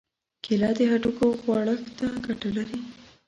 کېله 0.43 0.69
د 0.77 0.79
هډوکو 0.91 1.25
غوړښت 1.43 1.87
ته 1.97 2.07
ګټه 2.25 2.49
لري. 2.57 2.79